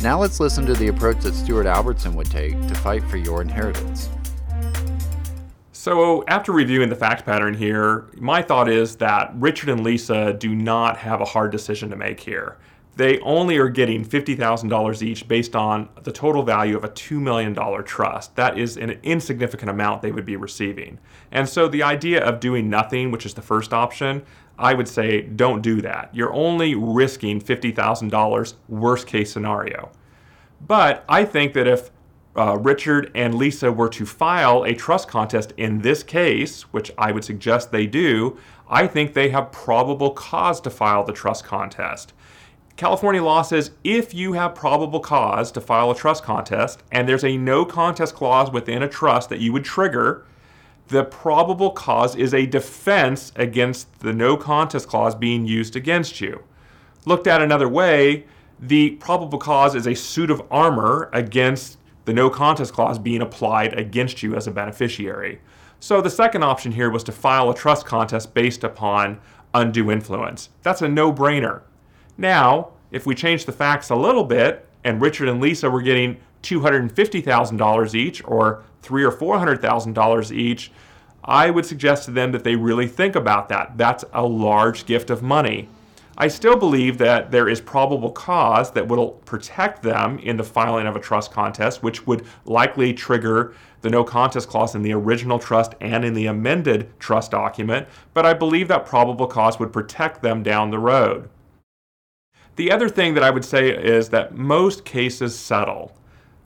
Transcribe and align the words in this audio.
Now 0.00 0.20
let's 0.20 0.38
listen 0.38 0.64
to 0.66 0.74
the 0.74 0.88
approach 0.88 1.22
that 1.22 1.34
Stuart 1.34 1.66
Albertson 1.66 2.14
would 2.14 2.30
take 2.30 2.52
to 2.68 2.74
fight 2.76 3.02
for 3.02 3.16
your 3.16 3.42
inheritance. 3.42 4.08
So, 5.72 6.24
after 6.28 6.52
reviewing 6.52 6.88
the 6.88 6.94
fact 6.94 7.24
pattern 7.24 7.54
here, 7.54 8.06
my 8.16 8.40
thought 8.40 8.68
is 8.68 8.96
that 8.96 9.32
Richard 9.34 9.70
and 9.70 9.82
Lisa 9.82 10.34
do 10.34 10.54
not 10.54 10.98
have 10.98 11.20
a 11.20 11.24
hard 11.24 11.50
decision 11.50 11.90
to 11.90 11.96
make 11.96 12.20
here. 12.20 12.58
They 12.94 13.18
only 13.20 13.58
are 13.58 13.68
getting 13.68 14.04
$50,000 14.04 15.02
each 15.02 15.26
based 15.26 15.56
on 15.56 15.88
the 16.02 16.12
total 16.12 16.42
value 16.42 16.76
of 16.76 16.84
a 16.84 16.88
$2 16.88 17.20
million 17.20 17.54
trust. 17.84 18.34
That 18.36 18.58
is 18.58 18.76
an 18.76 18.98
insignificant 19.02 19.70
amount 19.70 20.02
they 20.02 20.10
would 20.10 20.24
be 20.24 20.36
receiving. 20.36 20.98
And 21.32 21.48
so, 21.48 21.66
the 21.66 21.82
idea 21.82 22.24
of 22.24 22.38
doing 22.38 22.70
nothing, 22.70 23.10
which 23.10 23.26
is 23.26 23.34
the 23.34 23.42
first 23.42 23.72
option, 23.72 24.24
I 24.58 24.74
would 24.74 24.88
say 24.88 25.22
don't 25.22 25.62
do 25.62 25.80
that. 25.82 26.10
You're 26.12 26.32
only 26.32 26.74
risking 26.74 27.40
$50,000, 27.40 28.54
worst 28.68 29.06
case 29.06 29.32
scenario. 29.32 29.90
But 30.60 31.04
I 31.08 31.24
think 31.24 31.54
that 31.54 31.68
if 31.68 31.90
uh, 32.36 32.56
Richard 32.58 33.10
and 33.14 33.34
Lisa 33.34 33.72
were 33.72 33.88
to 33.90 34.04
file 34.04 34.64
a 34.64 34.74
trust 34.74 35.08
contest 35.08 35.52
in 35.56 35.80
this 35.80 36.02
case, 36.02 36.62
which 36.72 36.92
I 36.98 37.12
would 37.12 37.24
suggest 37.24 37.70
they 37.70 37.86
do, 37.86 38.38
I 38.68 38.86
think 38.86 39.14
they 39.14 39.30
have 39.30 39.52
probable 39.52 40.10
cause 40.10 40.60
to 40.62 40.70
file 40.70 41.04
the 41.04 41.12
trust 41.12 41.44
contest. 41.44 42.12
California 42.76 43.22
law 43.22 43.42
says 43.42 43.72
if 43.82 44.14
you 44.14 44.34
have 44.34 44.54
probable 44.54 45.00
cause 45.00 45.50
to 45.50 45.60
file 45.60 45.90
a 45.90 45.96
trust 45.96 46.22
contest 46.22 46.84
and 46.92 47.08
there's 47.08 47.24
a 47.24 47.36
no 47.36 47.64
contest 47.64 48.14
clause 48.14 48.52
within 48.52 48.84
a 48.84 48.88
trust 48.88 49.30
that 49.30 49.40
you 49.40 49.52
would 49.52 49.64
trigger, 49.64 50.24
the 50.88 51.04
probable 51.04 51.70
cause 51.70 52.16
is 52.16 52.34
a 52.34 52.46
defense 52.46 53.32
against 53.36 54.00
the 54.00 54.12
no 54.12 54.36
contest 54.36 54.88
clause 54.88 55.14
being 55.14 55.46
used 55.46 55.76
against 55.76 56.20
you. 56.20 56.42
Looked 57.04 57.26
at 57.26 57.42
another 57.42 57.68
way, 57.68 58.26
the 58.58 58.90
probable 58.92 59.38
cause 59.38 59.74
is 59.74 59.86
a 59.86 59.94
suit 59.94 60.30
of 60.30 60.42
armor 60.50 61.10
against 61.12 61.78
the 62.06 62.12
no 62.12 62.30
contest 62.30 62.72
clause 62.72 62.98
being 62.98 63.20
applied 63.20 63.78
against 63.78 64.22
you 64.22 64.34
as 64.34 64.46
a 64.46 64.50
beneficiary. 64.50 65.40
So 65.78 66.00
the 66.00 66.10
second 66.10 66.42
option 66.42 66.72
here 66.72 66.90
was 66.90 67.04
to 67.04 67.12
file 67.12 67.50
a 67.50 67.54
trust 67.54 67.86
contest 67.86 68.34
based 68.34 68.64
upon 68.64 69.20
undue 69.54 69.90
influence. 69.90 70.48
That's 70.62 70.82
a 70.82 70.88
no 70.88 71.12
brainer. 71.12 71.62
Now, 72.16 72.70
if 72.90 73.06
we 73.06 73.14
change 73.14 73.44
the 73.44 73.52
facts 73.52 73.90
a 73.90 73.94
little 73.94 74.24
bit, 74.24 74.66
and 74.84 75.00
Richard 75.00 75.28
and 75.28 75.40
Lisa 75.40 75.68
were 75.68 75.82
getting 75.82 76.18
$250,000 76.42 77.94
each 77.94 78.22
or 78.24 78.62
three 78.82 79.04
or 79.04 79.10
four 79.10 79.38
hundred 79.38 79.60
thousand 79.60 79.92
dollars 79.92 80.32
each, 80.32 80.70
I 81.24 81.50
would 81.50 81.66
suggest 81.66 82.04
to 82.04 82.10
them 82.10 82.32
that 82.32 82.44
they 82.44 82.56
really 82.56 82.86
think 82.86 83.16
about 83.16 83.48
that. 83.50 83.76
That's 83.76 84.04
a 84.12 84.24
large 84.24 84.86
gift 84.86 85.10
of 85.10 85.22
money. 85.22 85.68
I 86.20 86.26
still 86.26 86.56
believe 86.56 86.98
that 86.98 87.30
there 87.30 87.48
is 87.48 87.60
probable 87.60 88.10
cause 88.10 88.72
that 88.72 88.88
will 88.88 89.10
protect 89.10 89.82
them 89.82 90.18
in 90.18 90.36
the 90.36 90.42
filing 90.42 90.88
of 90.88 90.96
a 90.96 91.00
trust 91.00 91.30
contest, 91.30 91.82
which 91.82 92.08
would 92.08 92.26
likely 92.44 92.92
trigger 92.92 93.54
the 93.82 93.90
no 93.90 94.02
contest 94.02 94.48
clause 94.48 94.74
in 94.74 94.82
the 94.82 94.92
original 94.92 95.38
trust 95.38 95.74
and 95.80 96.04
in 96.04 96.14
the 96.14 96.26
amended 96.26 96.90
trust 96.98 97.30
document, 97.30 97.86
but 98.14 98.26
I 98.26 98.34
believe 98.34 98.66
that 98.68 98.84
probable 98.84 99.28
cause 99.28 99.60
would 99.60 99.72
protect 99.72 100.20
them 100.20 100.42
down 100.42 100.70
the 100.70 100.78
road. 100.80 101.28
The 102.56 102.72
other 102.72 102.88
thing 102.88 103.14
that 103.14 103.22
I 103.22 103.30
would 103.30 103.44
say 103.44 103.68
is 103.70 104.08
that 104.08 104.34
most 104.34 104.84
cases 104.84 105.38
settle. 105.38 105.96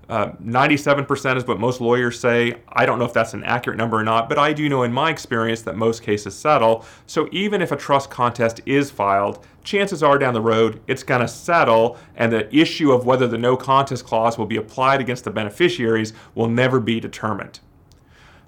Uh, 0.08 0.32
97% 0.42 1.36
is 1.36 1.46
what 1.46 1.60
most 1.60 1.80
lawyers 1.80 2.18
say. 2.18 2.56
I 2.68 2.84
don't 2.84 2.98
know 2.98 3.04
if 3.04 3.12
that's 3.12 3.34
an 3.34 3.44
accurate 3.44 3.78
number 3.78 3.98
or 3.98 4.02
not, 4.02 4.28
but 4.28 4.38
I 4.38 4.52
do 4.52 4.68
know 4.68 4.82
in 4.82 4.92
my 4.92 5.10
experience 5.10 5.62
that 5.62 5.76
most 5.76 6.02
cases 6.02 6.34
settle. 6.34 6.84
So 7.06 7.28
even 7.32 7.62
if 7.62 7.72
a 7.72 7.76
trust 7.76 8.10
contest 8.10 8.60
is 8.66 8.90
filed, 8.90 9.46
chances 9.64 10.02
are 10.02 10.18
down 10.18 10.34
the 10.34 10.40
road 10.40 10.80
it's 10.86 11.02
going 11.02 11.20
to 11.20 11.28
settle, 11.28 11.96
and 12.16 12.32
the 12.32 12.54
issue 12.54 12.92
of 12.92 13.06
whether 13.06 13.26
the 13.28 13.38
no 13.38 13.56
contest 13.56 14.04
clause 14.04 14.36
will 14.36 14.46
be 14.46 14.56
applied 14.56 15.00
against 15.00 15.24
the 15.24 15.30
beneficiaries 15.30 16.12
will 16.34 16.48
never 16.48 16.80
be 16.80 17.00
determined. 17.00 17.60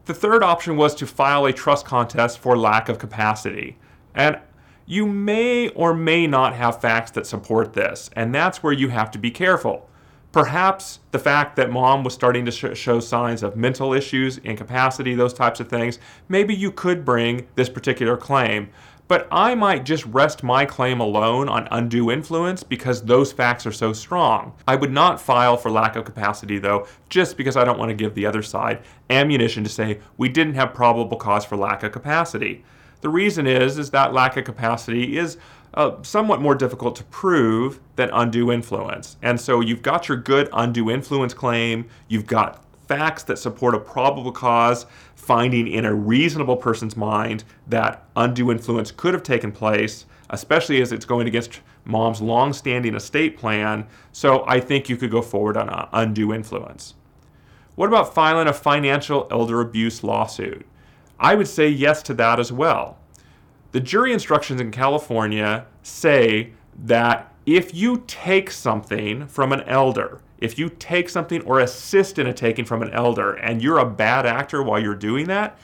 The 0.06 0.14
third 0.14 0.43
option 0.43 0.76
was 0.76 0.94
to 0.97 1.06
file 1.06 1.47
a 1.47 1.53
trust 1.53 1.87
contest 1.87 2.38
for 2.38 2.59
lack 2.59 2.88
of 2.88 2.98
capacity. 2.98 3.78
And 4.14 4.38
you 4.87 5.06
may 5.06 5.69
or 5.70 5.94
may 5.94 6.26
not 6.26 6.54
have 6.54 6.81
facts 6.81 7.10
that 7.12 7.26
support 7.26 7.72
this, 7.72 8.10
and 8.14 8.34
that's 8.34 8.62
where 8.62 8.72
you 8.72 8.88
have 8.88 9.10
to 9.12 9.19
be 9.19 9.31
careful. 9.31 9.88
Perhaps 10.34 10.99
the 11.12 11.19
fact 11.21 11.55
that 11.55 11.71
mom 11.71 12.03
was 12.03 12.12
starting 12.12 12.45
to 12.45 12.50
sh- 12.50 12.77
show 12.77 12.99
signs 12.99 13.45
of 13.45 13.55
mental 13.56 13.95
issues, 13.95 14.39
incapacity, 14.39 15.15
those 15.15 15.33
types 15.33 15.61
of 15.61 15.69
things, 15.69 16.00
maybe 16.28 16.53
you 16.53 16.72
could 16.72 17.05
bring 17.05 17.47
this 17.55 17.69
particular 17.69 18.17
claim. 18.17 18.69
But 19.06 19.28
I 19.31 19.55
might 19.55 19.84
just 19.84 20.05
rest 20.06 20.43
my 20.43 20.65
claim 20.65 20.99
alone 20.99 21.49
on 21.49 21.69
undue 21.71 22.11
influence 22.11 22.65
because 22.65 23.03
those 23.03 23.31
facts 23.31 23.65
are 23.65 23.71
so 23.71 23.93
strong. 23.93 24.55
I 24.67 24.75
would 24.75 24.91
not 24.91 25.21
file 25.21 25.56
for 25.56 25.71
lack 25.71 25.94
of 25.94 26.05
capacity, 26.05 26.59
though, 26.59 26.89
just 27.09 27.37
because 27.37 27.56
I 27.56 27.62
don't 27.62 27.78
want 27.78 27.91
to 27.91 27.94
give 27.94 28.17
the 28.17 28.27
other 28.27 28.43
side 28.43 28.83
ammunition 29.11 29.62
to 29.62 29.71
say 29.71 30.00
we 30.17 30.28
didn't 30.28 30.55
have 30.55 30.75
probable 30.75 31.17
cause 31.17 31.44
for 31.44 31.56
lack 31.56 31.84
of 31.84 31.93
capacity. 31.93 32.65
The 33.04 33.10
reason 33.10 33.47
is, 33.47 33.76
is 33.76 33.91
that 33.91 34.15
lack 34.15 34.38
of 34.38 34.47
capacity 34.47 35.19
is 35.19 35.37
uh, 35.75 36.03
somewhat 36.03 36.41
more 36.41 36.54
difficult 36.54 36.97
to 36.97 37.04
prove 37.04 37.78
than 37.97 38.09
undue 38.15 38.50
influence. 38.50 39.19
And 39.20 39.38
so 39.38 39.60
you've 39.60 39.82
got 39.82 40.09
your 40.09 40.16
good 40.16 40.48
undue 40.54 40.91
influence 40.91 41.34
claim, 41.34 41.84
you've 42.09 42.26
got 42.26 42.64
facts 42.88 43.22
that 43.25 43.38
support 43.38 43.75
a 43.75 43.78
probable 43.78 44.32
cause 44.32 44.87
finding 45.16 45.69
in 45.69 45.84
a 45.84 45.93
reasonable 45.94 46.56
person's 46.56 46.97
mind 46.97 47.44
that 47.66 48.06
undue 48.16 48.50
influence 48.50 48.91
could 48.91 49.12
have 49.12 49.22
taken 49.22 49.53
place, 49.53 50.06
especially 50.31 50.81
as 50.81 50.91
it's 50.91 51.04
going 51.04 51.26
against 51.26 51.60
mom's 51.84 52.22
long-standing 52.22 52.94
estate 52.94 53.37
plan. 53.37 53.87
So 54.12 54.47
I 54.47 54.60
think 54.60 54.88
you 54.88 54.97
could 54.97 55.10
go 55.10 55.20
forward 55.20 55.59
on 55.59 55.69
uh, 55.69 55.91
undue 55.93 56.32
influence. 56.32 56.94
What 57.75 57.88
about 57.88 58.14
filing 58.14 58.48
a 58.48 58.54
financial 58.54 59.28
elder 59.31 59.60
abuse 59.60 60.03
lawsuit? 60.03 60.66
I 61.25 61.35
would 61.35 61.49
say 61.49 61.71
yes 61.71 62.03
to 62.03 62.15
that 62.15 62.39
as 62.39 62.53
well. 62.53 62.99
The 63.73 63.81
jury 63.81 64.12
instructions 64.12 64.61
in 64.61 64.71
California 64.71 65.65
say 65.83 66.53
that 66.85 67.33
if 67.47 67.75
you 67.75 68.05
take 68.07 68.51
something 68.51 69.27
from 69.27 69.51
an 69.51 69.62
elder, 69.62 70.21
if 70.37 70.59
you 70.59 70.69
take 70.69 71.09
something 71.09 71.41
or 71.45 71.61
assist 71.61 72.19
in 72.19 72.27
a 72.27 72.35
taking 72.35 72.67
from 72.67 72.83
an 72.83 72.91
elder 72.91 73.33
and 73.33 73.62
you're 73.62 73.79
a 73.79 73.89
bad 73.89 74.27
actor 74.27 74.62
while 74.62 74.79
you're 74.79 74.95
doing 74.95 75.27
that, 75.29 75.57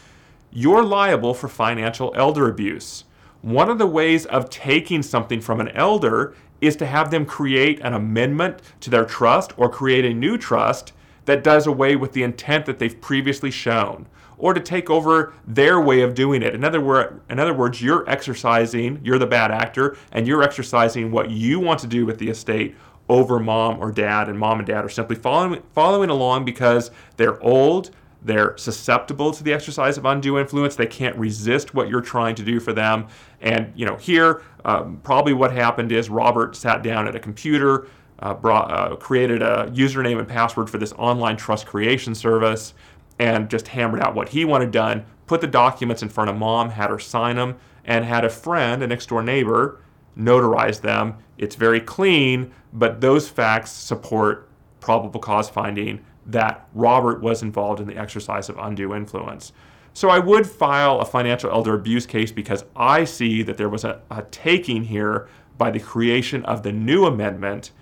you're 0.51 0.83
liable 0.83 1.35
for 1.35 1.47
financial 1.47 2.11
elder 2.17 2.49
abuse. 2.49 3.05
One 3.43 3.69
of 3.69 3.77
the 3.77 3.87
ways 3.87 4.25
of 4.25 4.49
taking 4.49 5.03
something 5.03 5.43
from 5.43 5.61
an 5.61 5.69
elder 5.77 6.35
is 6.63 6.75
to 6.77 6.87
have 6.87 7.11
them 7.11 7.27
create 7.27 7.81
an 7.81 7.93
amendment 7.93 8.63
to 8.81 8.89
their 8.89 9.05
trust 9.05 9.53
or 9.59 9.69
create 9.69 10.07
a 10.07 10.15
new 10.15 10.39
trust 10.39 10.95
that 11.27 11.45
does 11.45 11.67
away 11.67 11.97
with 11.97 12.13
the 12.13 12.23
intent 12.23 12.65
that 12.65 12.79
they've 12.79 12.99
previously 13.03 13.51
shown 13.51 14.07
or 14.41 14.55
to 14.55 14.61
take 14.61 14.91
over 14.91 15.35
their 15.47 15.81
way 15.81 16.01
of 16.01 16.15
doing 16.15 16.43
it. 16.43 16.55
In 16.55 16.65
other, 16.65 16.81
word, 16.81 17.21
in 17.29 17.39
other 17.39 17.55
words, 17.55 17.81
you're 17.81 18.09
exercising, 18.09 18.99
you're 19.05 19.19
the 19.19 19.27
bad 19.27 19.51
actor, 19.51 19.97
and 20.13 20.27
you're 20.27 20.43
exercising 20.43 21.13
what 21.13 21.31
you 21.31 21.61
want 21.61 21.79
to 21.81 21.87
do 21.87 22.07
with 22.07 22.19
the 22.19 22.29
estate 22.31 22.75
over 23.09 23.39
mom 23.39 23.79
or 23.79 23.93
dad, 23.93 24.29
and 24.29 24.39
mom 24.39 24.59
and 24.59 24.67
dad 24.67 24.85
are 24.85 24.89
simply 24.89 25.15
following, 25.15 25.63
following 25.75 26.09
along 26.09 26.45
because 26.45 26.91
they're 27.17 27.41
old, 27.43 27.91
they're 28.23 28.57
susceptible 28.57 29.31
to 29.33 29.45
the 29.45 29.53
exercise 29.53 29.99
of 29.99 30.05
undue 30.07 30.39
influence. 30.39 30.75
They 30.75 30.87
can't 30.87 31.17
resist 31.17 31.75
what 31.75 31.89
you're 31.89 32.01
trying 32.01 32.35
to 32.37 32.43
do 32.43 32.61
for 32.61 32.73
them. 32.73 33.09
And 33.43 33.73
you 33.75 33.85
know, 33.85 33.97
here 33.97 34.43
um, 34.65 35.01
probably 35.03 35.33
what 35.35 35.53
happened 35.53 35.93
is 35.93 36.09
Robert 36.09 36.57
sat 36.57 36.83
down 36.83 37.09
at 37.09 37.15
a 37.15 37.21
computer, 37.21 37.89
uh, 38.21 38.35
brought, 38.35 38.71
uh, 38.71 38.97
created 38.97 39.43
a 39.43 39.71
username 39.75 40.19
and 40.19 40.29
password 40.29 40.71
for 40.71 40.79
this 40.79 40.93
online 40.93 41.37
trust 41.37 41.67
creation 41.67 42.15
service 42.15 42.75
and 43.21 43.51
just 43.51 43.69
hammered 43.69 44.01
out 44.01 44.15
what 44.15 44.31
he 44.31 44.47
wanted 44.47 44.71
done, 44.71 45.05
put 45.27 45.43
the 45.43 45.47
documents 45.47 46.03
in 46.03 46.09
front 46.09 46.31
of 46.31 46.37
mom, 46.37 46.71
had 46.71 46.89
her 46.89 46.99
sign 46.99 47.37
them, 47.37 47.57
and 47.85 48.03
had 48.05 48.25
a 48.25 48.31
friend, 48.31 48.83
a 48.83 48.87
next 48.87 49.11
door 49.11 49.23
neighbor, 49.23 49.79
notarize 50.19 50.81
them. 50.81 51.15
It's 51.37 51.55
very 51.55 51.81
clean, 51.81 52.51
but 52.73 53.03
those 53.03 53.29
facts 53.29 53.71
support 53.73 54.49
probable 54.81 55.21
cause 55.21 55.51
finding 55.51 56.03
that 56.25 56.67
Robert 56.73 57.21
was 57.21 57.43
involved 57.43 57.79
in 57.81 57.87
the 57.87 57.97
exercise 57.97 58.49
of 58.49 58.57
undue 58.59 58.95
influence. 58.95 59.53
So 59.93 60.09
I 60.09 60.19
would 60.19 60.47
file 60.47 61.01
a 61.01 61.05
financial 61.05 61.51
elder 61.51 61.75
abuse 61.75 62.07
case 62.07 62.33
because 62.33 62.65
I 62.75 63.05
see 63.05 63.43
that 63.43 63.59
there 63.59 63.69
was 63.69 63.85
a, 63.85 64.01
a 64.11 64.23
taking 64.31 64.85
here 64.85 65.29
by 65.59 65.71
the 65.71 65.81
creation 65.81 66.43
of 66.47 66.63
the 66.63 66.73
new 66.73 67.05
amendment 67.05 67.73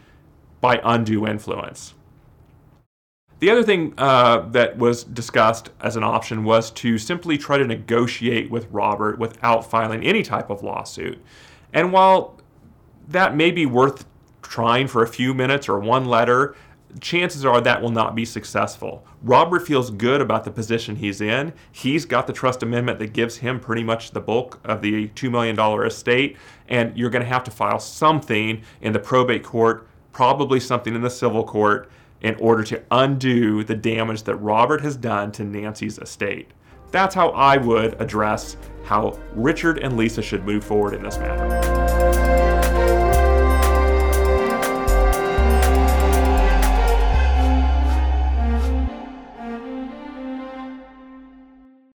by 0.61 0.81
undue 0.83 1.29
influence. 1.29 1.95
The 3.41 3.51
other 3.51 3.63
thing 3.63 3.95
uh, 3.99 4.41
that 4.51 4.79
was 4.79 5.05
discussed 5.05 5.71
as 5.81 5.95
an 5.97 6.03
option 6.03 6.43
was 6.43 6.71
to 6.73 6.99
simply 6.99 7.39
try 7.39 7.57
to 7.57 7.65
negotiate 7.65 8.51
with 8.51 8.67
Robert 8.71 9.19
without 9.19 9.69
filing 9.69 10.03
any 10.03 10.23
type 10.23 10.51
of 10.51 10.63
lawsuit. 10.63 11.23
And 11.73 11.93
while 11.93 12.37
that 13.09 13.37
may 13.37 13.51
be 13.53 13.65
worth 13.65 14.07
trying 14.43 14.89
for 14.89 15.03
a 15.03 15.09
few 15.09 15.35
minutes 15.35 15.69
or 15.69 15.79
one 15.79 16.07
letter, 16.07 16.57
chances 17.01 17.45
are 17.45 17.61
that 17.61 17.81
will 17.81 17.91
not 17.91 18.17
be 18.17 18.25
successful. 18.25 19.07
Robert 19.23 19.67
feels 19.67 19.91
good 19.91 20.21
about 20.21 20.43
the 20.43 20.51
position 20.51 20.97
he's 20.97 21.21
in. 21.21 21.53
He's 21.71 22.05
got 22.05 22.27
the 22.27 22.33
trust 22.33 22.63
amendment 22.63 22.99
that 22.99 23.13
gives 23.13 23.37
him 23.37 23.61
pretty 23.61 23.85
much 23.85 24.11
the 24.11 24.21
bulk 24.21 24.59
of 24.65 24.83
the 24.83 25.09
$2 25.09 25.31
million 25.31 25.59
estate, 25.87 26.37
and 26.69 26.97
you're 26.99 27.11
going 27.11 27.23
to 27.23 27.29
have 27.29 27.45
to 27.45 27.51
file 27.51 27.79
something 27.79 28.63
in 28.81 28.93
the 28.93 28.99
probate 28.99 29.45
court 29.45 29.87
probably 30.19 30.59
something 30.59 30.97
in 30.97 31.03
the 31.03 31.09
civil 31.09 31.45
court, 31.45 31.89
in 32.21 32.35
order 32.37 32.65
to 32.65 32.83
undo 32.91 33.63
the 33.65 33.75
damage 33.75 34.25
that 34.25 34.37
Robert 34.37 34.81
has 34.81 34.97
done 34.97 35.33
to 35.33 35.45
Nancy's 35.45 35.99
estate. 35.99 36.51
That's 36.91 37.15
how 37.15 37.31
I 37.31 37.57
would 37.59 38.01
address 38.01 38.57
how 38.85 39.19
Richard 39.35 39.79
and 39.79 39.97
Lisa 39.97 40.23
should 40.23 40.45
move 40.45 40.65
forward 40.65 40.95
in 40.95 41.03
this 41.03 41.19
matter. 41.19 41.78